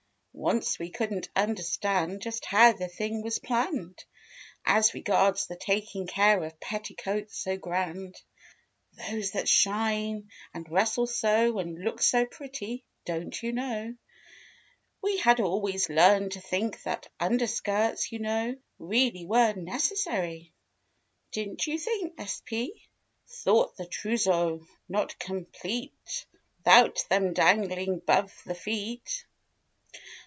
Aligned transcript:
Once 0.33 0.79
we 0.79 0.89
couldn't 0.89 1.29
understand 1.35 2.19
just 2.21 2.45
How 2.45 2.71
the 2.71 2.87
thing 2.87 3.21
was 3.21 3.37
planned 3.39 4.01
As 4.65 4.93
regards 4.93 5.45
the 5.45 5.57
taking 5.57 6.07
care 6.07 6.41
of 6.45 6.59
Petticoats 6.59 7.37
so 7.37 7.57
grand— 7.57 8.15
Those 8.93 9.31
that 9.31 9.47
shine 9.49 10.29
and 10.53 10.71
rustle 10.71 11.05
so 11.05 11.59
And 11.59 11.77
look 11.77 12.01
so 12.01 12.25
pretty, 12.25 12.85
don't 13.05 13.43
you 13.43 13.51
know. 13.51 13.93
We 15.03 15.17
had 15.17 15.39
always 15.41 15.89
learned 15.89 16.31
to 16.31 16.39
think 16.41 16.81
that 16.83 17.09
Underskirts, 17.19 18.11
you 18.13 18.19
know. 18.19 18.55
Really 18.79 19.25
were 19.25 19.53
necessary— 19.53 20.53
Didn't 21.33 21.67
you 21.67 21.77
think 21.77 22.13
sp? 22.23 22.71
Thought 23.27 23.75
the 23.75 23.85
trouseau 23.85 24.65
not 24.89 25.19
complete 25.19 26.25
'Thout 26.63 27.03
them 27.09 27.33
dangling 27.33 27.99
'bove 27.99 28.33
the 28.45 28.55
feet. 28.55 29.25